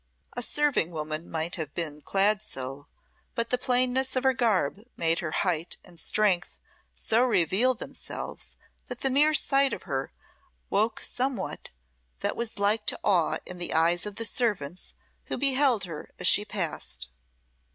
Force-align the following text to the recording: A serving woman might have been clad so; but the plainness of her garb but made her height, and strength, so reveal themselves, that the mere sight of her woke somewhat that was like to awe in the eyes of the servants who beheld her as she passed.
A 0.33 0.41
serving 0.41 0.89
woman 0.89 1.29
might 1.29 1.57
have 1.57 1.75
been 1.75 2.01
clad 2.01 2.41
so; 2.41 2.87
but 3.35 3.51
the 3.51 3.57
plainness 3.59 4.15
of 4.15 4.23
her 4.23 4.33
garb 4.33 4.77
but 4.77 4.87
made 4.97 5.19
her 5.19 5.29
height, 5.29 5.77
and 5.85 5.99
strength, 5.99 6.57
so 6.95 7.23
reveal 7.23 7.75
themselves, 7.75 8.55
that 8.87 9.01
the 9.01 9.11
mere 9.11 9.35
sight 9.35 9.73
of 9.73 9.83
her 9.83 10.11
woke 10.71 11.01
somewhat 11.01 11.69
that 12.21 12.35
was 12.35 12.57
like 12.57 12.87
to 12.87 12.99
awe 13.03 13.37
in 13.45 13.59
the 13.59 13.75
eyes 13.75 14.07
of 14.07 14.15
the 14.15 14.25
servants 14.25 14.95
who 15.25 15.37
beheld 15.37 15.83
her 15.83 16.09
as 16.17 16.25
she 16.25 16.45
passed. 16.45 17.09